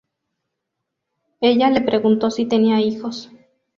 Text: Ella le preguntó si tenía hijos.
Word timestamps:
Ella 1.41 1.69
le 1.69 1.79
preguntó 1.81 2.31
si 2.31 2.47
tenía 2.47 2.79
hijos. 2.79 3.29